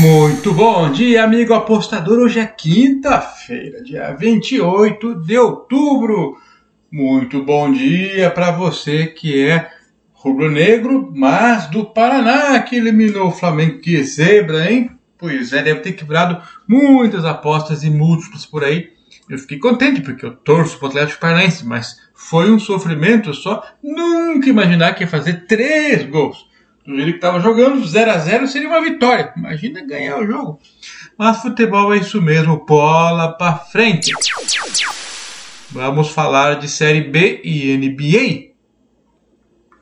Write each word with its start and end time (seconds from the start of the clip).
Muito 0.00 0.54
bom 0.54 0.90
dia, 0.90 1.22
amigo 1.22 1.52
apostador. 1.52 2.20
Hoje 2.20 2.40
é 2.40 2.46
quinta-feira, 2.46 3.82
dia 3.82 4.16
28 4.18 5.16
de 5.16 5.36
outubro. 5.36 6.38
Muito 6.90 7.44
bom 7.44 7.70
dia 7.70 8.30
para 8.30 8.50
você 8.50 9.08
que 9.08 9.46
é 9.46 9.68
rubro-negro, 10.14 11.12
mas 11.14 11.66
do 11.66 11.84
Paraná, 11.84 12.58
que 12.60 12.76
eliminou 12.76 13.28
o 13.28 13.30
Flamengo 13.30 13.78
que 13.80 14.02
zebra, 14.02 14.72
hein? 14.72 14.90
Pois 15.18 15.52
é, 15.52 15.62
deve 15.62 15.80
ter 15.80 15.92
quebrado 15.92 16.40
muitas 16.66 17.26
apostas 17.26 17.84
e 17.84 17.90
múltiplas 17.90 18.46
por 18.46 18.64
aí. 18.64 18.88
Eu 19.28 19.36
fiquei 19.36 19.58
contente 19.58 20.00
porque 20.00 20.24
eu 20.24 20.34
torço 20.34 20.78
para 20.78 20.86
o 20.86 20.88
Atlético 20.88 21.20
Paranaense, 21.20 21.66
mas 21.66 21.98
foi 22.14 22.50
um 22.50 22.58
sofrimento 22.58 23.34
só. 23.34 23.62
Nunca 23.84 24.48
imaginar 24.48 24.94
que 24.94 25.04
ia 25.04 25.08
fazer 25.08 25.44
três 25.46 26.06
gols 26.06 26.48
do 26.90 26.96
jeito 26.96 27.12
que 27.12 27.16
estava 27.18 27.40
jogando, 27.40 27.86
0 27.86 28.10
a 28.10 28.18
0 28.18 28.46
seria 28.48 28.68
uma 28.68 28.82
vitória. 28.82 29.32
Imagina 29.36 29.80
ganhar 29.82 30.18
o 30.18 30.26
jogo. 30.26 30.60
Mas 31.16 31.40
futebol 31.40 31.94
é 31.94 31.98
isso 31.98 32.20
mesmo, 32.20 32.64
bola 32.64 33.32
para 33.32 33.56
frente. 33.56 34.12
Vamos 35.70 36.10
falar 36.10 36.54
de 36.54 36.68
Série 36.68 37.02
B 37.02 37.40
e 37.44 37.76
NBA. 37.76 38.50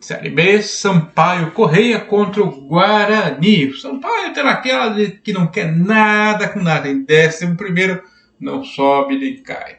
Série 0.01 0.31
B, 0.31 0.63
Sampaio 0.63 1.53
Correia 1.53 1.99
contra 1.99 2.43
o 2.43 2.69
Guarani. 2.69 3.67
O 3.67 3.77
Sampaio 3.77 4.33
tem 4.33 4.47
aquela 4.47 4.91
de 4.91 5.13
que 5.13 5.33
não 5.33 5.47
quer 5.47 5.75
nada 5.75 6.49
com 6.49 6.61
nada. 6.61 6.89
Em 6.89 7.03
décimo 7.03 7.57
primeiro, 7.57 8.03
não 8.39 8.63
sobe 8.63 9.19
nem 9.19 9.43
cai. 9.43 9.78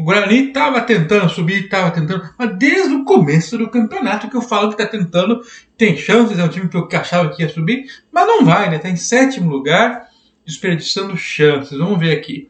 O 0.00 0.02
Guarani 0.02 0.48
estava 0.48 0.80
tentando 0.80 1.28
subir, 1.28 1.64
estava 1.64 1.90
tentando, 1.90 2.30
mas 2.38 2.56
desde 2.56 2.94
o 2.94 3.04
começo 3.04 3.58
do 3.58 3.68
campeonato 3.68 4.30
que 4.30 4.36
eu 4.36 4.40
falo 4.40 4.74
que 4.74 4.82
está 4.82 4.86
tentando, 4.86 5.42
tem 5.76 5.94
chances, 5.94 6.38
é 6.38 6.42
um 6.42 6.48
time 6.48 6.70
que 6.70 6.76
eu 6.76 6.88
achava 6.94 7.28
que 7.28 7.42
ia 7.42 7.50
subir, 7.50 7.84
mas 8.10 8.26
não 8.26 8.42
vai, 8.42 8.70
né? 8.70 8.76
Está 8.76 8.88
em 8.88 8.96
sétimo 8.96 9.50
lugar, 9.50 10.08
desperdiçando 10.42 11.18
chances. 11.18 11.76
Vamos 11.76 12.00
ver 12.00 12.16
aqui. 12.16 12.48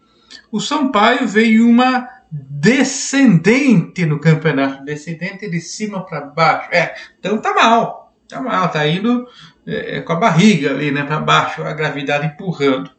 O 0.53 0.61
Sampaio 0.61 1.27
veio 1.27 1.69
uma 1.69 2.09
descendente 2.31 4.07
no 4.07 4.21
campeonato, 4.21 4.85
descendente 4.85 5.51
de 5.51 5.61
cima 5.61 6.07
para 6.07 6.21
baixo. 6.21 6.69
É, 6.71 6.95
então 7.19 7.39
tá 7.39 7.53
mal, 7.53 8.15
tá 8.29 8.41
mal, 8.41 8.69
tá 8.69 8.87
indo 8.87 9.27
é, 9.67 10.01
com 10.03 10.13
a 10.13 10.17
barriga 10.17 10.71
ali, 10.71 10.93
né, 10.93 11.03
para 11.03 11.19
baixo, 11.19 11.65
a 11.65 11.73
gravidade 11.73 12.29
empurrando. 12.29 12.93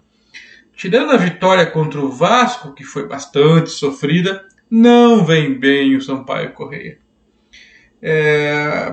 Tirando 0.81 1.11
a 1.11 1.17
vitória 1.17 1.67
contra 1.67 2.01
o 2.01 2.09
Vasco, 2.09 2.73
que 2.73 2.83
foi 2.83 3.07
bastante 3.07 3.69
sofrida, 3.69 4.47
não 4.67 5.23
vem 5.23 5.53
bem 5.53 5.95
o 5.95 6.01
Sampaio 6.01 6.53
Correia. 6.53 6.97
É, 8.01 8.91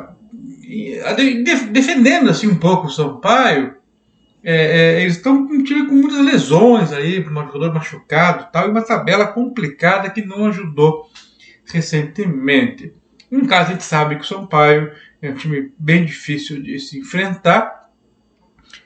defendendo 1.72 2.28
assim 2.28 2.47
um 2.47 2.59
pouco 2.59 2.89
o 2.89 2.91
Sampaio, 2.91 3.75
é, 4.44 4.97
é, 4.98 5.00
eles 5.00 5.16
estão 5.16 5.34
um 5.34 5.62
time 5.62 5.86
com 5.86 5.94
muitas 5.94 6.22
lesões 6.22 6.92
aí, 6.92 7.20
um 7.20 7.25
jogador 7.25 7.72
machucado 7.72 8.53
tal, 8.53 8.69
e 8.69 8.70
uma 8.70 8.83
tabela 8.83 9.27
complicada 9.27 10.11
que 10.11 10.22
não 10.22 10.44
ajudou 10.44 11.09
recentemente. 11.64 12.92
No 13.31 13.48
caso, 13.48 13.70
a 13.70 13.72
gente 13.72 13.84
sabe 13.84 14.16
que 14.16 14.25
o 14.25 14.28
Sampaio 14.28 14.92
é 15.22 15.31
um 15.31 15.34
time 15.34 15.72
bem 15.78 16.05
difícil 16.05 16.62
de 16.62 16.78
se 16.81 16.98
enfrentar, 16.98 17.89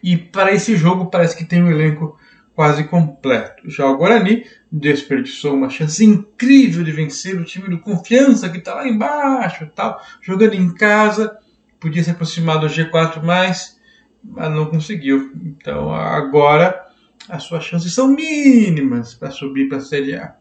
e 0.00 0.16
para 0.16 0.52
esse 0.52 0.76
jogo 0.76 1.10
parece 1.10 1.36
que 1.36 1.44
tem 1.44 1.64
um 1.64 1.68
elenco 1.68 2.16
quase 2.54 2.84
completo. 2.84 3.68
Já 3.70 3.86
o 3.86 3.96
Guarani 3.96 4.44
desperdiçou 4.70 5.54
uma 5.54 5.70
chance 5.70 6.04
incrível 6.04 6.84
de 6.84 6.92
vencer 6.92 7.38
o 7.38 7.44
time 7.44 7.68
do 7.68 7.80
Confiança, 7.80 8.48
que 8.48 8.58
está 8.58 8.74
lá 8.74 8.88
embaixo, 8.88 9.70
tal, 9.74 10.00
jogando 10.20 10.54
em 10.54 10.72
casa, 10.74 11.36
podia 11.80 12.02
se 12.02 12.10
aproximar 12.10 12.58
do 12.58 12.66
G4, 12.66 13.22
mas, 13.22 13.78
não 14.24 14.66
conseguiu. 14.66 15.32
Então 15.44 15.92
agora 15.92 16.80
as 17.28 17.44
suas 17.44 17.64
chances 17.64 17.92
são 17.92 18.08
mínimas 18.08 19.14
para 19.14 19.30
subir 19.30 19.68
para 19.68 19.78
a 19.78 19.82
Série 19.82 20.14
A. 20.14 20.34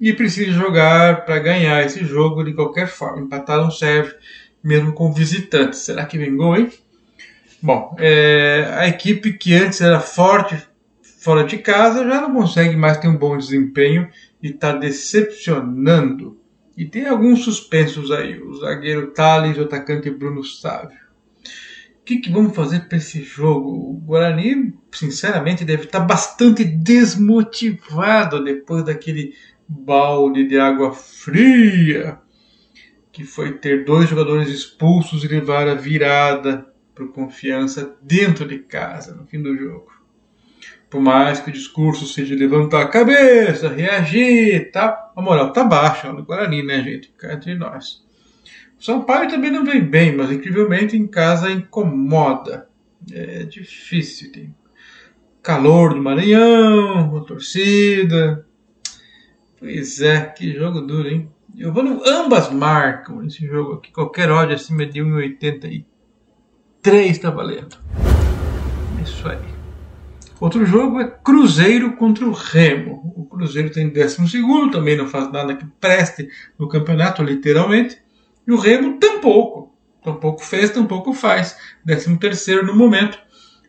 E 0.00 0.12
precisa 0.14 0.52
jogar 0.52 1.26
para 1.26 1.38
ganhar 1.38 1.84
esse 1.84 2.04
jogo 2.04 2.42
de 2.42 2.54
qualquer 2.54 2.88
forma. 2.88 3.20
Empatar 3.20 3.58
não 3.58 3.70
serve, 3.70 4.14
mesmo 4.64 4.94
com 4.94 5.12
visitantes. 5.12 5.80
Será 5.80 6.06
que 6.06 6.16
vingou, 6.16 6.56
hein? 6.56 6.70
Bom, 7.62 7.94
é, 7.98 8.66
a 8.78 8.88
equipe 8.88 9.34
que 9.34 9.54
antes 9.54 9.82
era 9.82 10.00
forte 10.00 10.56
fora 11.20 11.44
de 11.44 11.58
casa 11.58 12.04
já 12.04 12.20
não 12.20 12.34
consegue 12.34 12.74
mais 12.76 12.98
ter 12.98 13.08
um 13.08 13.16
bom 13.16 13.36
desempenho 13.36 14.08
e 14.42 14.48
está 14.48 14.72
decepcionando. 14.72 16.40
E 16.76 16.86
tem 16.86 17.06
alguns 17.06 17.44
suspensos 17.44 18.10
aí, 18.10 18.40
o 18.40 18.54
zagueiro 18.54 19.08
Thales 19.08 19.58
o 19.58 19.62
atacante 19.62 20.10
Bruno 20.10 20.42
Sávio. 20.42 20.98
O 22.00 22.04
que, 22.04 22.18
que 22.18 22.32
vamos 22.32 22.56
fazer 22.56 22.88
para 22.88 22.96
esse 22.96 23.22
jogo? 23.22 23.68
O 23.68 24.00
Guarani, 24.04 24.74
sinceramente, 24.90 25.64
deve 25.64 25.84
estar 25.84 26.00
tá 26.00 26.04
bastante 26.04 26.64
desmotivado 26.64 28.42
depois 28.42 28.82
daquele 28.82 29.34
balde 29.68 30.48
de 30.48 30.58
água 30.58 30.92
fria 30.92 32.18
que 33.12 33.24
foi 33.24 33.58
ter 33.58 33.84
dois 33.84 34.08
jogadores 34.08 34.48
expulsos 34.48 35.22
e 35.22 35.28
levar 35.28 35.68
a 35.68 35.74
virada 35.74 36.66
para 36.94 37.06
confiança 37.08 37.96
dentro 38.02 38.46
de 38.46 38.60
casa 38.60 39.14
no 39.14 39.26
fim 39.26 39.42
do 39.42 39.56
jogo. 39.56 39.99
Por 40.90 41.00
mais 41.00 41.38
que 41.38 41.50
o 41.50 41.52
discurso 41.52 42.04
seja 42.04 42.34
levantar 42.34 42.82
a 42.82 42.88
cabeça, 42.88 43.68
reagir 43.68 44.72
tá? 44.72 45.12
a 45.14 45.22
moral 45.22 45.52
tá 45.52 45.62
baixa 45.62 46.12
no 46.12 46.24
Guarani, 46.24 46.64
né, 46.64 46.82
gente? 46.82 47.14
Cá 47.16 47.34
entre 47.34 47.54
nós. 47.54 48.02
O 48.78 48.82
São 48.82 49.04
Paulo 49.04 49.28
também 49.28 49.52
não 49.52 49.64
vem 49.64 49.82
bem, 49.82 50.16
mas 50.16 50.32
incrivelmente 50.32 50.96
em 50.96 51.06
casa 51.06 51.50
incomoda. 51.50 52.68
É 53.12 53.44
difícil, 53.44 54.32
tem 54.32 54.52
calor 55.42 55.94
do 55.94 56.02
Maranhão, 56.02 57.16
a 57.16 57.20
torcida. 57.20 58.44
Pois 59.58 60.00
é, 60.00 60.22
que 60.22 60.54
jogo 60.54 60.80
duro, 60.80 61.08
hein? 61.08 61.30
Eu 61.56 61.72
vou 61.72 61.82
no, 61.82 62.06
ambas 62.08 62.50
marcam 62.50 63.20
nesse 63.20 63.46
jogo 63.46 63.74
aqui. 63.74 63.92
Qualquer 63.92 64.30
ódio 64.30 64.56
acima 64.56 64.86
de 64.86 65.00
1,83 65.00 67.20
tá 67.20 67.30
valendo. 67.30 67.76
Isso 69.02 69.28
aí. 69.28 69.59
Outro 70.40 70.64
jogo 70.64 70.98
é 70.98 71.06
Cruzeiro 71.06 71.92
contra 71.96 72.24
o 72.24 72.32
Remo. 72.32 73.12
O 73.14 73.26
Cruzeiro 73.26 73.70
tem 73.70 73.90
12, 73.90 74.16
também 74.72 74.96
não 74.96 75.06
faz 75.06 75.30
nada 75.30 75.54
que 75.54 75.66
preste 75.78 76.30
no 76.58 76.66
campeonato, 76.66 77.22
literalmente. 77.22 77.98
E 78.46 78.52
o 78.52 78.58
Remo 78.58 78.98
tampouco. 78.98 79.70
Tampouco 80.02 80.42
fez, 80.42 80.70
tampouco 80.70 81.12
faz. 81.12 81.56
13 81.86 82.62
no 82.62 82.74
momento. 82.74 83.18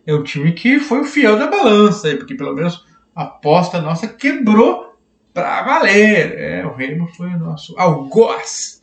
É 0.08 0.16
um 0.16 0.24
time 0.24 0.54
que 0.54 0.80
foi 0.80 1.02
o 1.02 1.06
fiel 1.06 1.38
da 1.38 1.48
balança, 1.48 2.16
porque 2.16 2.36
pelo 2.36 2.56
menos 2.56 2.86
a 3.14 3.24
aposta 3.24 3.82
nossa 3.82 4.08
quebrou 4.08 4.96
para 5.34 5.64
valer. 5.64 6.34
É, 6.38 6.66
o 6.66 6.74
Remo 6.74 7.08
foi 7.09 7.28
o 7.28 7.40
nosso 7.40 7.78
algoz 7.78 8.81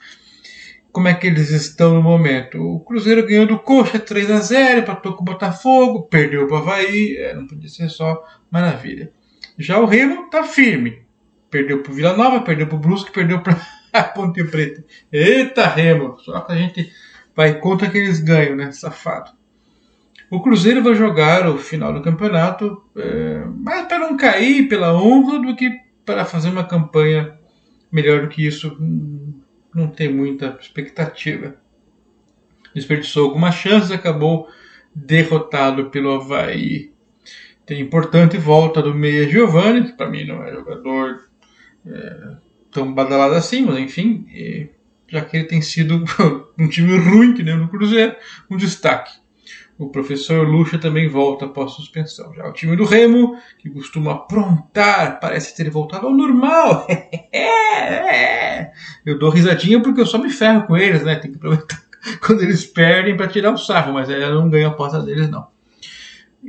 como 0.93 1.09
é 1.09 1.15
que 1.15 1.27
eles 1.27 1.51
estão 1.51 1.95
no 1.95 2.03
momento. 2.03 2.61
O 2.61 2.81
Cruzeiro 2.81 3.27
ganhou 3.27 3.47
do 3.47 3.59
Coxa 3.59 3.99
3 3.99 4.31
a 4.31 4.39
0 4.39 4.81
empatou 4.81 5.15
com 5.15 5.23
o 5.23 5.25
Botafogo, 5.25 6.03
perdeu 6.05 6.47
para 6.47 6.57
o 6.57 6.59
Havaí, 6.59 7.17
é, 7.17 7.35
não 7.35 7.47
podia 7.47 7.69
ser 7.69 7.89
só 7.89 8.25
maravilha. 8.51 9.13
Já 9.59 9.79
o 9.79 9.87
Remo 9.87 10.25
está 10.25 10.45
firme. 10.45 11.03
Perdeu 11.51 11.83
para 11.83 11.93
o 11.93 11.95
Vila 11.95 12.17
Nova, 12.17 12.43
perdeu 12.43 12.67
para 12.67 12.77
o 12.77 12.81
Brusque, 12.81 13.13
perdeu 13.13 13.41
para 13.41 13.59
a 13.93 14.03
Ponte 14.05 14.43
Preta. 14.45 14.85
Eita, 15.11 15.67
Remo! 15.67 16.19
Só 16.19 16.41
que 16.41 16.53
a 16.53 16.57
gente 16.57 16.93
vai 17.35 17.59
contra 17.59 17.89
que 17.89 17.99
eles 17.99 18.21
ganham, 18.21 18.57
né? 18.57 18.71
Safado. 18.73 19.31
O 20.31 20.43
Cruzeiro 20.43 20.83
vai 20.83 20.95
jogar 20.95 21.49
o 21.49 21.57
final 21.57 21.93
do 21.93 22.03
campeonato, 22.03 22.83
é, 22.97 23.45
mais 23.47 23.87
para 23.87 23.99
não 23.99 24.17
cair 24.17 24.69
pela 24.69 24.93
honra 24.93 25.39
do 25.39 25.57
que 25.57 25.71
para 26.05 26.25
fazer 26.25 26.51
uma 26.51 26.65
campanha 26.65 27.39
melhor 27.91 28.23
do 28.23 28.29
que 28.29 28.47
isso 28.47 28.77
não 29.75 29.89
tem 29.89 30.13
muita 30.13 30.57
expectativa. 30.61 31.57
Desperdiçou 32.75 33.27
algumas 33.27 33.55
chances, 33.55 33.91
acabou 33.91 34.49
derrotado 34.95 35.91
pelo 35.91 36.13
Havaí. 36.13 36.93
Tem 37.67 37.81
importante 37.81 38.37
volta 38.37 38.81
do 38.81 38.95
Meia 38.95 39.29
Giovanni, 39.29 39.85
que 39.85 39.93
para 39.93 40.09
mim 40.09 40.25
não 40.25 40.43
é 40.43 40.53
jogador 40.53 41.29
é, 41.87 42.37
tão 42.71 42.93
badalado 42.93 43.35
assim, 43.35 43.63
mas 43.63 43.79
enfim, 43.79 44.27
já 45.09 45.23
que 45.23 45.37
ele 45.37 45.47
tem 45.47 45.63
sido 45.63 46.05
um 46.59 46.69
time 46.69 46.97
ruim, 46.99 47.35
que 47.35 47.43
nem 47.43 47.57
no 47.57 47.69
Cruzeiro, 47.69 48.17
um 48.51 48.57
destaque. 48.57 49.13
O 49.79 49.91
professor 49.91 50.47
Lucha 50.47 50.77
também 50.77 51.09
volta 51.09 51.45
após 51.45 51.73
suspensão. 51.73 52.35
Já 52.35 52.49
o 52.49 52.53
time 52.53 52.75
do 52.75 52.85
Remo, 52.85 53.39
que 53.59 53.71
costuma 53.71 54.13
aprontar, 54.13 55.21
parece 55.21 55.55
ter 55.55 55.71
voltado 55.71 56.09
ao 56.09 56.13
normal. 56.13 56.85
eu 59.07 59.17
dou 59.17 59.31
risadinha 59.31 59.81
porque 59.81 60.01
eu 60.01 60.07
só 60.07 60.19
me 60.19 60.31
ferro 60.31 60.67
com 60.67 60.77
eles, 60.77 61.05
né? 61.05 61.15
Tem 61.15 61.31
que 61.31 61.37
aproveitar 61.37 61.81
quando 62.27 62.43
eles 62.43 62.67
perdem 62.67 63.17
para 63.17 63.29
tirar 63.29 63.53
o 63.53 63.57
sarro, 63.57 63.93
mas 63.93 64.09
eu 64.09 64.35
não 64.35 64.51
ganho 64.51 64.67
a 64.67 64.71
aposta 64.71 65.01
deles, 65.01 65.31
não. 65.31 65.47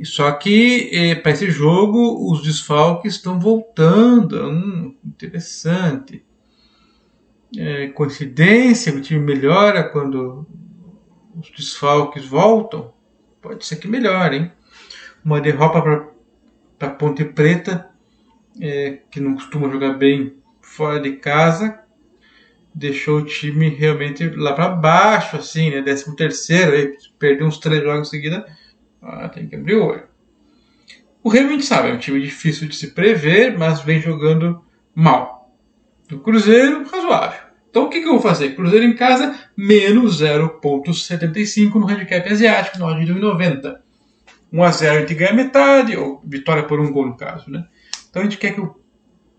Só 0.02 0.32
que 0.32 0.90
eh, 0.92 1.14
para 1.14 1.30
esse 1.30 1.52
jogo 1.52 2.32
os 2.32 2.42
desfalques 2.42 3.14
estão 3.14 3.38
voltando. 3.38 4.48
Hum, 4.48 4.96
interessante. 5.04 6.24
É, 7.56 7.88
coincidência, 7.88 8.92
o 8.92 9.00
time 9.00 9.20
melhora 9.20 9.84
quando 9.84 10.46
os 11.36 11.48
desfalques 11.50 12.24
voltam. 12.24 12.92
Pode 13.40 13.64
ser 13.64 13.76
que 13.76 13.88
melhore, 13.88 14.36
hein? 14.36 14.52
Uma 15.24 15.40
derrota 15.40 15.82
para 16.78 16.90
Ponte 16.90 17.24
Preta, 17.24 17.90
é, 18.60 18.98
que 19.10 19.20
não 19.20 19.34
costuma 19.34 19.70
jogar 19.70 19.94
bem 19.94 20.34
fora 20.60 21.00
de 21.00 21.12
casa, 21.12 21.80
deixou 22.74 23.18
o 23.18 23.24
time 23.24 23.68
realmente 23.68 24.28
lá 24.30 24.52
para 24.52 24.68
baixo, 24.68 25.36
assim, 25.36 25.70
né? 25.70 25.82
13 25.82 26.16
terceiro, 26.16 26.96
perdeu 27.18 27.46
uns 27.46 27.58
três 27.58 27.82
jogos 27.82 28.08
em 28.08 28.10
seguida, 28.10 28.46
ah, 29.02 29.28
tem 29.28 29.46
que 29.46 29.56
abrir 29.56 29.76
o 29.76 29.86
olho. 29.86 30.04
O 31.22 31.28
Remo 31.28 31.48
a 31.48 31.52
gente 31.52 31.64
sabe, 31.64 31.88
é 31.88 31.92
um 31.92 31.98
time 31.98 32.20
difícil 32.20 32.68
de 32.68 32.76
se 32.76 32.92
prever, 32.92 33.58
mas 33.58 33.80
vem 33.80 34.00
jogando 34.00 34.64
mal. 34.94 35.54
O 36.10 36.18
Cruzeiro, 36.18 36.84
razoável. 36.84 37.49
Então 37.70 37.84
o 37.84 37.88
que, 37.88 38.00
que 38.00 38.06
eu 38.06 38.12
vou 38.12 38.20
fazer? 38.20 38.56
Cruzeiro 38.56 38.84
em 38.84 38.94
casa, 38.96 39.38
menos 39.56 40.20
0.75 40.20 41.74
no 41.74 41.88
handicap 41.88 42.28
asiático, 42.28 42.82
ordem 42.82 43.06
de 43.06 43.14
1,90. 43.14 43.76
1 44.52 44.62
a 44.62 44.70
0 44.72 44.96
a 44.96 45.00
gente 45.00 45.14
ganha 45.14 45.32
metade, 45.32 45.96
ou 45.96 46.20
vitória 46.24 46.64
por 46.64 46.80
um 46.80 46.92
gol 46.92 47.06
no 47.06 47.16
caso, 47.16 47.48
né? 47.48 47.64
Então 48.10 48.22
a 48.22 48.24
gente 48.24 48.38
quer 48.38 48.52
que 48.54 48.60
o 48.60 48.74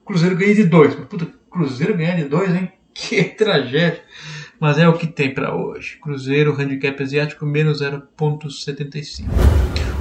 Cruzeiro 0.06 0.38
ganhe 0.38 0.56
de 0.56 0.63
2. 0.63 0.95
Mas 0.95 1.07
puta, 1.07 1.28
Cruzeiro 1.50 1.98
ganhar 1.98 2.16
de 2.16 2.25
2, 2.25 2.56
hein? 2.56 2.72
Que 2.94 3.24
tragédia. 3.24 4.04
Mas 4.60 4.77
é 4.77 4.88
o 4.88 4.98
que 4.98 5.07
tem 5.07 5.34
para 5.34 5.56
hoje. 5.56 5.98
Cruzeiro, 6.01 6.54
handicap 6.54 7.01
asiático, 7.01 7.45
menos 7.45 7.81
0.75. 7.81 9.27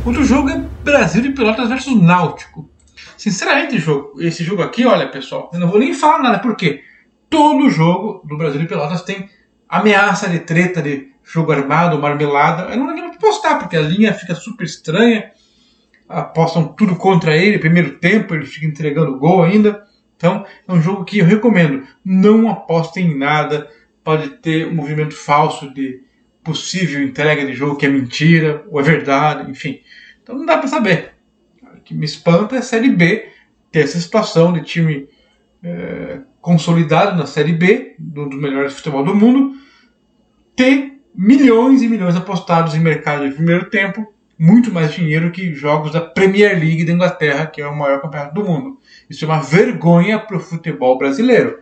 Outro 0.04 0.24
jogo 0.24 0.50
é 0.50 0.58
Brasil 0.84 1.22
de 1.22 1.30
Pelotas 1.30 1.68
versus 1.68 2.00
Náutico. 2.00 2.68
Sinceramente, 3.16 3.76
esse 4.18 4.44
jogo 4.44 4.62
aqui, 4.62 4.84
olha 4.84 5.08
pessoal, 5.08 5.50
eu 5.52 5.60
não 5.60 5.68
vou 5.68 5.78
nem 5.78 5.94
falar 5.94 6.22
nada, 6.22 6.38
porque 6.40 6.82
todo 7.30 7.70
jogo 7.70 8.22
do 8.26 8.36
Brasil 8.36 8.60
de 8.60 8.66
Pelotas 8.66 9.02
tem 9.02 9.30
ameaça 9.68 10.28
de 10.28 10.40
treta, 10.40 10.82
de 10.82 11.08
jogo 11.22 11.52
armado, 11.52 11.98
marmelada. 11.98 12.70
Eu 12.70 12.76
não 12.76 12.94
lembro 12.94 13.12
de 13.12 13.18
postar, 13.18 13.58
porque 13.58 13.76
a 13.76 13.80
linha 13.80 14.12
fica 14.12 14.34
super 14.34 14.64
estranha. 14.64 15.30
Apostam 16.08 16.66
tudo 16.66 16.96
contra 16.96 17.36
ele, 17.36 17.58
primeiro 17.58 17.98
tempo, 17.98 18.34
ele 18.34 18.44
fica 18.44 18.66
entregando 18.66 19.16
gol 19.16 19.44
ainda. 19.44 19.84
Então, 20.16 20.44
é 20.66 20.72
um 20.72 20.82
jogo 20.82 21.04
que 21.04 21.20
eu 21.20 21.24
recomendo. 21.24 21.86
Não 22.04 22.50
apostem 22.50 23.12
em 23.12 23.16
nada. 23.16 23.70
Pode 24.02 24.30
ter 24.38 24.66
um 24.66 24.74
movimento 24.74 25.14
falso 25.14 25.72
de 25.72 26.02
possível 26.42 27.02
entrega 27.02 27.46
de 27.46 27.52
jogo 27.52 27.76
que 27.76 27.86
é 27.86 27.88
mentira 27.88 28.64
ou 28.68 28.80
é 28.80 28.82
verdade, 28.82 29.50
enfim. 29.50 29.80
Então 30.22 30.36
não 30.36 30.46
dá 30.46 30.58
para 30.58 30.68
saber. 30.68 31.12
O 31.62 31.80
que 31.80 31.94
me 31.94 32.04
espanta 32.04 32.56
é 32.56 32.58
a 32.58 32.62
Série 32.62 32.90
B 32.90 33.28
ter 33.70 33.80
essa 33.80 34.00
situação 34.00 34.52
de 34.52 34.62
time 34.62 35.08
é, 35.62 36.20
consolidado 36.40 37.16
na 37.16 37.26
Série 37.26 37.52
B, 37.52 37.96
um 37.98 38.28
dos 38.28 38.40
melhores 38.40 38.74
futebol 38.74 39.04
do 39.04 39.14
mundo, 39.14 39.54
ter 40.56 41.00
milhões 41.14 41.82
e 41.82 41.88
milhões 41.88 42.16
apostados 42.16 42.74
em 42.74 42.80
mercado 42.80 43.28
de 43.28 43.34
primeiro 43.34 43.68
tempo, 43.68 44.06
muito 44.38 44.72
mais 44.72 44.92
dinheiro 44.92 45.30
que 45.30 45.54
jogos 45.54 45.92
da 45.92 46.00
Premier 46.00 46.58
League 46.58 46.84
da 46.84 46.92
Inglaterra, 46.92 47.46
que 47.46 47.60
é 47.60 47.66
o 47.66 47.76
maior 47.76 48.00
campeonato 48.00 48.34
do 48.34 48.44
mundo. 48.44 48.78
Isso 49.08 49.24
é 49.24 49.28
uma 49.28 49.42
vergonha 49.42 50.18
para 50.18 50.36
o 50.36 50.40
futebol 50.40 50.96
brasileiro. 50.96 51.58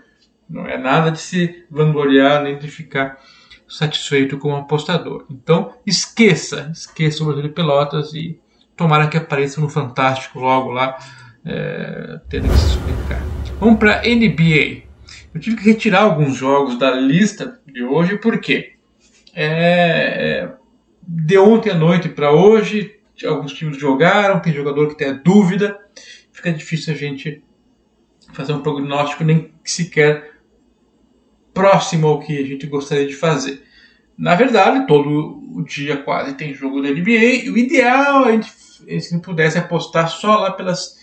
Não 0.48 0.64
é 0.66 0.78
nada 0.78 1.10
de 1.10 1.18
se 1.18 1.64
vangloriar 1.68 2.42
nem 2.42 2.56
de 2.56 2.68
ficar 2.68 3.18
satisfeito 3.68 4.38
como 4.38 4.56
apostador. 4.56 5.26
Então, 5.28 5.74
esqueça, 5.84 6.70
esqueça 6.72 7.22
o 7.22 7.26
Brasil 7.26 7.42
de 7.42 7.48
Pelotas 7.50 8.14
e 8.14 8.40
tomara 8.76 9.08
que 9.08 9.16
apareça 9.16 9.60
no 9.60 9.68
Fantástico 9.68 10.38
logo 10.38 10.70
lá, 10.70 10.96
é, 11.44 12.20
tendo 12.28 12.48
que 12.48 12.56
se 12.56 12.66
explicar. 12.68 13.37
Vamos 13.60 13.80
para 13.80 14.02
NBA. 14.02 14.82
Eu 15.34 15.40
tive 15.40 15.56
que 15.56 15.64
retirar 15.64 16.02
alguns 16.02 16.36
jogos 16.36 16.78
da 16.78 16.92
lista 16.92 17.60
de 17.66 17.82
hoje 17.82 18.16
porque 18.18 18.74
é, 19.34 20.48
de 21.02 21.36
ontem 21.38 21.70
à 21.70 21.74
noite 21.74 22.08
para 22.08 22.30
hoje, 22.30 23.00
alguns 23.26 23.52
times 23.52 23.76
jogaram, 23.76 24.38
tem 24.38 24.52
jogador 24.52 24.88
que 24.88 24.96
tem 24.96 25.12
dúvida, 25.24 25.76
fica 26.30 26.52
difícil 26.52 26.94
a 26.94 26.96
gente 26.96 27.42
fazer 28.32 28.52
um 28.52 28.62
prognóstico 28.62 29.24
nem 29.24 29.50
sequer 29.64 30.38
próximo 31.52 32.06
ao 32.06 32.20
que 32.20 32.38
a 32.38 32.46
gente 32.46 32.64
gostaria 32.68 33.08
de 33.08 33.16
fazer. 33.16 33.64
Na 34.16 34.36
verdade, 34.36 34.86
todo 34.86 35.42
o 35.52 35.64
dia 35.64 35.96
quase 35.96 36.34
tem 36.34 36.54
jogo 36.54 36.80
da 36.80 36.90
NBA. 36.90 37.50
O 37.52 37.58
ideal 37.58 38.28
é 38.28 39.00
se 39.00 39.18
pudesse 39.20 39.58
apostar 39.58 40.08
só 40.08 40.36
lá 40.36 40.52
pelas 40.52 40.97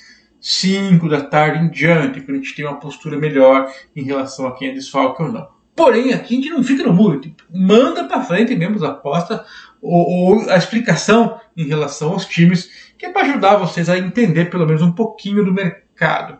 5 0.47 1.09
da 1.09 1.21
tarde 1.21 1.65
em 1.65 1.69
diante, 1.71 2.21
para 2.21 2.35
a 2.35 2.37
gente 2.37 2.53
ter 2.53 2.65
uma 2.65 2.79
postura 2.79 3.17
melhor 3.17 3.67
em 3.95 4.03
relação 4.03 4.45
a 4.45 4.55
quem 4.55 4.67
é 4.67 4.73
desfalque 4.73 5.23
ou 5.23 5.31
não. 5.31 5.47
Porém, 5.75 6.13
aqui 6.13 6.35
a 6.35 6.37
gente 6.37 6.49
não 6.51 6.63
fica 6.63 6.83
no 6.83 6.93
muro, 6.93 7.19
tipo, 7.19 7.43
manda 7.51 8.03
para 8.03 8.21
frente 8.21 8.55
mesmo 8.55 8.75
as 8.75 8.83
apostas 8.83 9.41
ou, 9.81 10.07
ou, 10.07 10.49
a 10.51 10.55
explicação 10.55 11.39
em 11.57 11.65
relação 11.65 12.11
aos 12.11 12.27
times, 12.27 12.69
que 12.95 13.07
é 13.07 13.11
para 13.11 13.23
ajudar 13.23 13.55
vocês 13.55 13.89
a 13.89 13.97
entender 13.97 14.51
pelo 14.51 14.67
menos 14.67 14.83
um 14.83 14.91
pouquinho 14.91 15.43
do 15.43 15.51
mercado. 15.51 16.37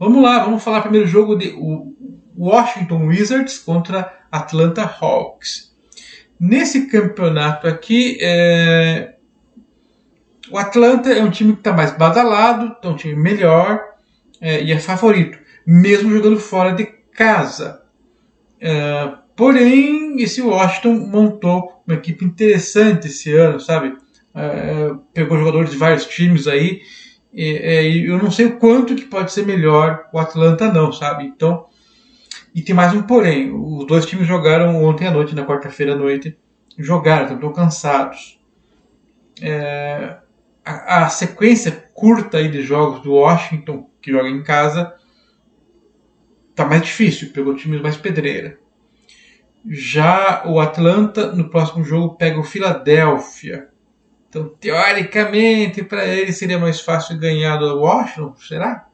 Vamos 0.00 0.20
lá, 0.20 0.42
vamos 0.42 0.62
falar 0.62 0.82
primeiro 0.82 1.06
jogo 1.06 1.36
de 1.36 1.54
Washington 2.36 3.06
Wizards 3.06 3.58
contra 3.58 4.18
Atlanta 4.32 4.82
Hawks. 4.82 5.72
Nesse 6.40 6.88
campeonato 6.88 7.68
aqui, 7.68 8.18
é, 8.20 9.13
o 10.50 10.58
Atlanta 10.58 11.10
é 11.10 11.22
um 11.22 11.30
time 11.30 11.52
que 11.52 11.60
está 11.60 11.72
mais 11.72 11.96
badalado, 11.96 12.76
é 12.82 12.88
um 12.88 12.96
time 12.96 13.14
melhor 13.14 13.80
é, 14.40 14.62
e 14.62 14.72
é 14.72 14.78
favorito, 14.78 15.38
mesmo 15.66 16.10
jogando 16.10 16.38
fora 16.38 16.72
de 16.72 16.84
casa. 17.12 17.82
É, 18.60 19.12
porém, 19.36 20.20
esse 20.22 20.42
Washington 20.42 20.94
montou 20.94 21.82
uma 21.86 21.96
equipe 21.96 22.24
interessante 22.24 23.08
esse 23.08 23.34
ano, 23.34 23.60
sabe? 23.60 23.96
É, 24.34 24.90
pegou 25.12 25.38
jogadores 25.38 25.70
de 25.70 25.76
vários 25.76 26.06
times 26.06 26.48
aí 26.48 26.82
e, 27.32 27.56
é, 27.56 27.88
e, 27.88 28.06
eu 28.06 28.18
não 28.18 28.32
sei 28.32 28.46
o 28.46 28.58
quanto 28.58 28.94
que 28.96 29.04
pode 29.04 29.32
ser 29.32 29.46
melhor 29.46 30.08
o 30.12 30.18
Atlanta 30.18 30.72
não, 30.72 30.92
sabe? 30.92 31.24
Então, 31.24 31.66
e 32.54 32.62
tem 32.62 32.74
mais 32.74 32.92
um 32.92 33.02
porém, 33.02 33.52
os 33.52 33.86
dois 33.86 34.06
times 34.06 34.26
jogaram 34.26 34.84
ontem 34.84 35.06
à 35.06 35.10
noite, 35.10 35.34
na 35.34 35.44
quarta-feira 35.44 35.94
à 35.94 35.96
noite, 35.96 36.36
jogaram, 36.78 37.34
estão 37.34 37.52
cansados. 37.52 38.38
É, 39.40 40.16
a, 40.64 41.04
a, 41.04 41.08
sequência 41.08 41.72
curta 41.92 42.38
aí 42.38 42.48
de 42.48 42.62
jogos 42.62 43.02
do 43.02 43.12
Washington, 43.12 43.90
que 44.00 44.10
joga 44.10 44.28
em 44.28 44.42
casa, 44.42 44.94
tá 46.54 46.64
mais 46.64 46.82
difícil, 46.82 47.30
pegou 47.32 47.54
times 47.54 47.82
mais 47.82 47.96
pedreira. 47.96 48.58
Já 49.66 50.42
o 50.46 50.60
Atlanta, 50.60 51.32
no 51.32 51.48
próximo 51.48 51.84
jogo, 51.84 52.16
pega 52.16 52.38
o 52.38 52.44
Philadelphia. 52.44 53.68
Então, 54.28 54.48
teoricamente, 54.60 55.82
para 55.82 56.06
ele 56.06 56.32
seria 56.32 56.58
mais 56.58 56.80
fácil 56.80 57.18
ganhar 57.18 57.56
do 57.56 57.78
Washington, 57.78 58.34
será? 58.36 58.86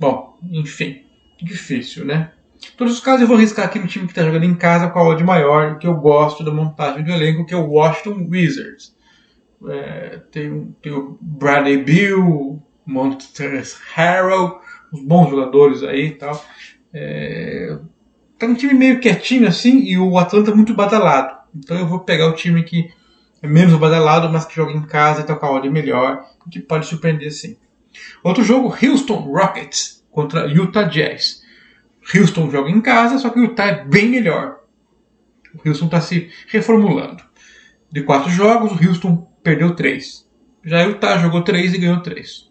Bom, 0.00 0.38
enfim, 0.42 1.04
difícil, 1.40 2.04
né? 2.04 2.32
Em 2.56 2.76
todos 2.76 2.94
os 2.94 3.00
casos, 3.00 3.22
eu 3.22 3.26
vou 3.26 3.36
arriscar 3.36 3.66
aqui 3.66 3.78
no 3.78 3.86
time 3.86 4.06
que 4.06 4.12
está 4.12 4.24
jogando 4.24 4.44
em 4.44 4.54
casa 4.54 4.88
com 4.88 4.98
a 4.98 5.08
odd 5.08 5.22
maior, 5.22 5.78
que 5.78 5.86
eu 5.86 5.94
gosto 5.94 6.44
da 6.44 6.52
montagem 6.52 7.04
do 7.04 7.12
elenco, 7.12 7.44
que 7.44 7.54
é 7.54 7.56
o 7.56 7.68
Washington 7.68 8.26
Wizards. 8.30 8.94
É, 9.68 10.20
tem, 10.30 10.74
tem 10.82 10.92
o 10.92 11.18
Bradley 11.20 11.82
Bill, 11.82 12.62
Montes 12.84 13.78
Harrell, 13.94 14.60
os 14.92 15.02
bons 15.02 15.30
jogadores 15.30 15.82
aí 15.82 16.08
e 16.08 16.12
tal. 16.12 16.44
É, 16.92 17.78
tá 18.38 18.46
um 18.46 18.54
time 18.54 18.74
meio 18.74 19.00
quietinho 19.00 19.48
assim 19.48 19.78
e 19.80 19.96
o 19.98 20.18
Atlanta 20.18 20.54
muito 20.54 20.74
badalado. 20.74 21.36
Então 21.54 21.78
eu 21.78 21.86
vou 21.86 22.00
pegar 22.00 22.28
o 22.28 22.34
time 22.34 22.62
que 22.62 22.90
é 23.40 23.46
menos 23.46 23.74
badalado, 23.76 24.28
mas 24.30 24.44
que 24.44 24.54
joga 24.54 24.72
em 24.72 24.82
casa 24.82 25.20
e 25.22 25.24
tá 25.24 25.34
com 25.34 25.46
a 25.46 25.52
odd 25.52 25.68
melhor, 25.68 26.24
que 26.50 26.60
pode 26.60 26.86
surpreender 26.86 27.32
sim. 27.32 27.56
Outro 28.22 28.44
jogo, 28.44 28.74
Houston 28.82 29.20
Rockets 29.20 30.04
contra 30.10 30.46
Utah 30.46 30.84
Jazz. 30.84 31.42
Houston 32.14 32.50
joga 32.50 32.70
em 32.70 32.80
casa, 32.80 33.18
só 33.18 33.30
que 33.30 33.38
o 33.38 33.44
Utah 33.44 33.66
é 33.66 33.84
bem 33.84 34.08
melhor. 34.08 34.60
O 35.54 35.68
Houston 35.68 35.86
está 35.86 36.00
se 36.00 36.30
reformulando. 36.48 37.22
De 37.90 38.02
quatro 38.02 38.30
jogos, 38.30 38.72
o 38.72 38.88
Houston 38.88 39.30
perdeu 39.42 39.74
três. 39.74 40.28
Já 40.64 40.86
o 40.86 40.90
Utah 40.90 41.18
jogou 41.18 41.42
três 41.42 41.74
e 41.74 41.78
ganhou 41.78 42.00
três. 42.00 42.50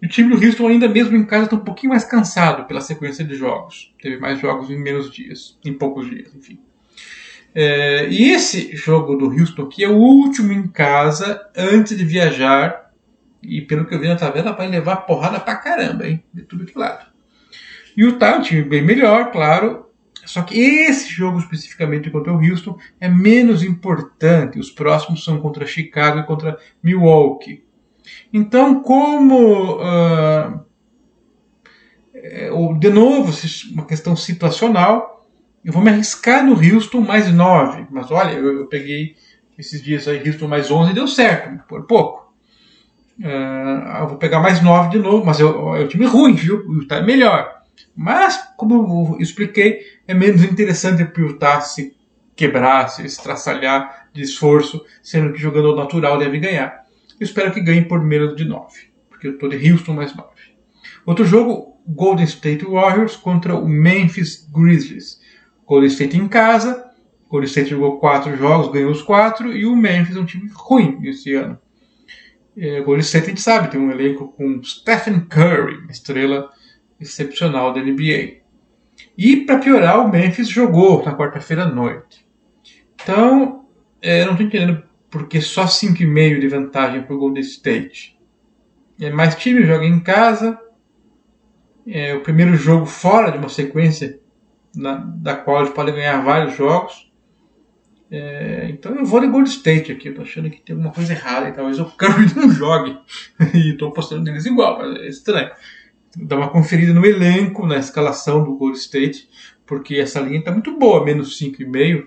E 0.00 0.06
o 0.06 0.08
time 0.08 0.34
do 0.34 0.44
Houston, 0.44 0.68
ainda 0.68 0.88
mesmo 0.88 1.16
em 1.16 1.24
casa, 1.24 1.44
está 1.44 1.56
um 1.56 1.64
pouquinho 1.64 1.90
mais 1.90 2.04
cansado 2.04 2.66
pela 2.66 2.80
sequência 2.80 3.24
de 3.24 3.34
jogos. 3.34 3.92
Teve 4.00 4.18
mais 4.18 4.38
jogos 4.38 4.70
em 4.70 4.78
menos 4.78 5.10
dias, 5.10 5.58
em 5.64 5.72
poucos 5.72 6.08
dias, 6.08 6.34
enfim. 6.34 6.60
É, 7.54 8.08
e 8.08 8.30
esse 8.32 8.74
jogo 8.74 9.14
do 9.14 9.26
Houston 9.30 9.62
aqui 9.62 9.84
é 9.84 9.88
o 9.88 9.96
último 9.96 10.52
em 10.52 10.68
casa 10.68 11.40
antes 11.56 11.96
de 11.96 12.04
viajar. 12.04 12.90
E 13.42 13.60
pelo 13.60 13.84
que 13.84 13.94
eu 13.94 14.00
vi 14.00 14.08
na 14.08 14.16
tabela, 14.16 14.52
vai 14.52 14.68
levar 14.68 14.96
porrada 14.96 15.38
pra 15.38 15.56
caramba, 15.56 16.06
hein? 16.06 16.24
De 16.32 16.42
tudo 16.42 16.64
que 16.64 16.78
lado. 16.78 17.06
Utah 17.96 18.30
é 18.30 18.38
um 18.38 18.42
time 18.42 18.62
bem 18.62 18.82
melhor, 18.82 19.30
claro. 19.30 19.86
Só 20.26 20.42
que 20.42 20.58
esse 20.58 21.10
jogo 21.10 21.38
especificamente 21.38 22.10
contra 22.10 22.32
o 22.32 22.38
Houston 22.38 22.78
é 23.00 23.08
menos 23.08 23.62
importante. 23.62 24.58
Os 24.58 24.70
próximos 24.70 25.24
são 25.24 25.40
contra 25.40 25.66
Chicago 25.66 26.20
e 26.20 26.24
contra 26.24 26.58
Milwaukee. 26.82 27.64
Então, 28.32 28.82
como 28.82 29.76
uh, 29.76 30.64
de 32.78 32.90
novo, 32.90 33.32
uma 33.72 33.86
questão 33.86 34.16
situacional, 34.16 35.26
eu 35.64 35.72
vou 35.72 35.82
me 35.82 35.90
arriscar 35.90 36.44
no 36.44 36.52
Houston 36.52 37.00
mais 37.00 37.32
9. 37.32 37.86
Mas 37.90 38.10
olha, 38.10 38.32
eu, 38.32 38.60
eu 38.60 38.66
peguei 38.66 39.16
esses 39.58 39.82
dias 39.82 40.06
aí 40.08 40.26
Houston 40.26 40.48
mais 40.48 40.70
11 40.70 40.90
e 40.90 40.94
deu 40.94 41.06
certo, 41.06 41.64
por 41.66 41.86
pouco. 41.86 42.34
Uh, 43.18 43.98
eu 44.00 44.08
vou 44.08 44.18
pegar 44.18 44.40
mais 44.40 44.60
9 44.60 44.90
de 44.90 44.98
novo, 44.98 45.24
mas 45.24 45.40
é 45.40 45.44
um 45.44 45.86
time 45.86 46.06
ruim, 46.06 46.34
viu? 46.34 46.66
O 46.66 46.74
Utah 46.74 46.96
é 46.96 47.02
melhor. 47.02 47.53
Mas, 47.96 48.36
como 48.56 48.74
eu 48.74 49.20
expliquei, 49.20 49.80
é 50.06 50.14
menos 50.14 50.42
interessante 50.42 51.06
Utah 51.16 51.60
se 51.60 51.96
quebrar, 52.34 52.88
se 52.88 53.04
estraçalhar 53.04 54.08
de 54.12 54.22
esforço, 54.22 54.84
sendo 55.02 55.32
que 55.32 55.38
jogador 55.38 55.76
natural 55.76 56.18
deve 56.18 56.38
ganhar. 56.38 56.84
Eu 57.18 57.24
espero 57.24 57.52
que 57.52 57.60
ganhe 57.60 57.84
por 57.84 58.02
menos 58.02 58.34
de 58.36 58.44
9, 58.44 58.66
porque 59.08 59.28
eu 59.28 59.34
estou 59.34 59.48
de 59.48 59.70
Houston 59.70 59.94
mais 59.94 60.14
9. 60.14 60.28
Outro 61.06 61.24
jogo, 61.24 61.78
Golden 61.86 62.24
State 62.24 62.64
Warriors 62.64 63.16
contra 63.16 63.54
o 63.54 63.68
Memphis 63.68 64.48
Grizzlies. 64.52 65.20
Golden 65.66 65.88
State 65.88 66.16
em 66.16 66.26
casa, 66.26 66.90
Golden 67.28 67.46
State 67.46 67.70
jogou 67.70 67.98
4 67.98 68.36
jogos, 68.36 68.72
ganhou 68.72 68.90
os 68.90 69.02
4, 69.02 69.52
e 69.52 69.64
o 69.66 69.76
Memphis 69.76 70.16
é 70.16 70.20
um 70.20 70.24
time 70.24 70.50
ruim 70.52 70.98
esse 71.04 71.34
ano. 71.34 71.58
É, 72.56 72.80
Golden 72.80 73.00
State 73.00 73.26
a 73.26 73.28
gente 73.30 73.40
sabe, 73.40 73.70
tem 73.70 73.80
um 73.80 73.90
elenco 73.90 74.28
com 74.28 74.62
Stephen 74.62 75.20
Curry, 75.20 75.86
estrela 75.90 76.50
excepcional 77.04 77.72
da 77.72 77.80
NBA. 77.80 78.44
E 79.16 79.44
para 79.44 79.58
piorar, 79.58 80.00
o 80.00 80.10
Memphis 80.10 80.48
jogou 80.48 81.04
na 81.04 81.16
quarta-feira 81.16 81.64
à 81.64 81.66
noite. 81.66 82.26
Então, 83.02 83.66
é, 84.00 84.24
não 84.24 84.32
estou 84.32 84.46
entendendo 84.46 84.82
porque 85.10 85.40
só 85.40 85.64
5,5 85.64 86.40
de 86.40 86.48
vantagem 86.48 87.02
para 87.02 87.14
o 87.14 87.18
Golden 87.18 87.42
State. 87.42 88.18
É 89.00 89.10
mais 89.10 89.34
time, 89.36 89.64
joga 89.64 89.84
em 89.84 90.00
casa. 90.00 90.58
É 91.86 92.14
o 92.14 92.20
primeiro 92.20 92.56
jogo 92.56 92.86
fora 92.86 93.30
de 93.30 93.38
uma 93.38 93.48
sequência 93.48 94.18
na, 94.74 94.94
da 94.94 95.36
qual 95.36 95.60
eles 95.60 95.72
podem 95.72 95.94
ganhar 95.94 96.24
vários 96.24 96.56
jogos. 96.56 97.12
É, 98.10 98.68
então 98.70 98.94
eu 98.94 99.04
vou 99.04 99.20
de 99.20 99.26
Golden 99.26 99.50
State 99.50 99.92
aqui. 99.92 100.08
Eu 100.08 100.14
tô 100.14 100.22
achando 100.22 100.50
que 100.50 100.60
tem 100.60 100.74
alguma 100.74 100.92
coisa 100.92 101.12
errada 101.12 101.48
e 101.48 101.52
talvez 101.52 101.78
o 101.78 101.86
Curry 101.96 102.34
não 102.34 102.50
jogue. 102.50 102.98
e 103.54 103.72
estou 103.72 103.88
apostando 103.88 104.22
neles 104.22 104.46
igual, 104.46 104.78
mas 104.78 105.00
é 105.00 105.08
estranho. 105.08 105.50
Dá 106.16 106.36
uma 106.36 106.48
conferida 106.48 106.92
no 106.92 107.04
elenco, 107.04 107.66
na 107.66 107.76
escalação 107.76 108.44
do 108.44 108.56
Golden 108.56 108.78
State, 108.78 109.28
porque 109.66 109.96
essa 109.96 110.20
linha 110.20 110.38
está 110.38 110.52
muito 110.52 110.78
boa, 110.78 111.04
menos 111.04 111.38
5,5. 111.40 112.06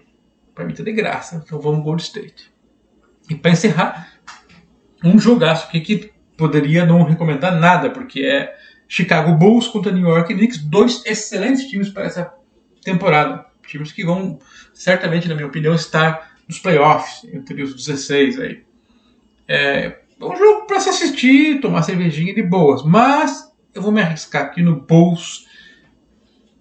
Para 0.55 0.65
mim 0.65 0.73
tá 0.73 0.83
de 0.83 0.91
graça. 0.91 1.41
Então 1.45 1.59
vamos 1.59 1.83
Golden 1.83 2.03
State. 2.03 2.51
E 3.29 3.35
para 3.35 3.51
encerrar, 3.51 4.13
um 5.03 5.19
jogaço 5.19 5.67
aqui 5.67 5.81
que 5.81 6.11
poderia 6.37 6.85
não 6.85 7.03
recomendar 7.03 7.59
nada, 7.59 7.89
porque 7.89 8.21
é 8.21 8.55
Chicago 8.87 9.33
Bulls 9.33 9.67
contra 9.67 9.91
New 9.91 10.07
York 10.07 10.33
Knicks, 10.33 10.59
dois 10.59 11.03
excelentes 11.05 11.65
times 11.65 11.89
para 11.89 12.05
essa 12.05 12.33
temporada. 12.81 13.45
Times 13.67 13.91
que 13.91 14.05
vão, 14.05 14.39
certamente, 14.73 15.27
na 15.27 15.35
minha 15.35 15.47
opinião, 15.47 15.75
estar 15.75 16.37
nos 16.47 16.57
playoffs, 16.59 17.29
entre 17.33 17.61
os 17.61 17.75
16 17.75 18.39
aí. 18.39 18.63
É 19.47 19.99
um 20.21 20.35
jogo 20.35 20.65
para 20.65 20.79
se 20.79 20.89
assistir, 20.89 21.59
tomar 21.59 21.83
cervejinha 21.83 22.33
de 22.33 22.41
boas, 22.41 22.83
mas 22.83 23.46
eu 23.77 23.81
vou 23.81 23.91
me 23.91 24.01
arriscar 24.01 24.43
aqui 24.43 24.61
no 24.61 24.81
Bulls 24.81 25.45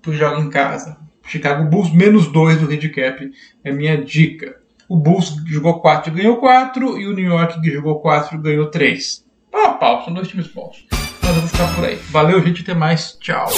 pro 0.03 0.15
jogo 0.15 0.41
em 0.41 0.51
casa. 0.51 0.99
Chicago 1.27 1.69
Bulls 1.69 1.93
menos 1.93 2.29
2 2.29 2.61
do 2.61 2.71
handicap 2.71 3.31
é 3.65 3.73
minha 3.73 3.97
dica. 3.97 4.57
O 4.89 4.97
Bulls 4.97 5.35
jogou 5.47 5.81
4 5.81 6.13
e 6.13 6.17
ganhou 6.17 6.37
4, 6.37 7.01
e 7.01 7.09
o 7.09 7.15
New 7.15 7.25
York 7.25 7.61
que 7.61 7.73
jogou 7.73 8.01
4 8.01 8.39
ganhou 8.41 8.67
3. 8.67 9.25
Pau 9.51 9.65
a 9.65 9.73
pau, 9.73 10.05
são 10.05 10.15
dois 10.15 10.29
times 10.29 10.47
bons. 10.47 10.87
Mas 11.23 11.35
eu 11.35 11.41
vou 11.41 11.49
ficar 11.49 11.75
por 11.75 11.85
aí. 11.85 11.97
Valeu, 12.11 12.41
gente, 12.45 12.63
até 12.63 12.75
mais. 12.75 13.17
Tchau. 13.19 13.49